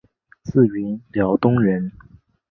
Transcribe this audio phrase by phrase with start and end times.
[0.41, 1.91] 自云辽东人。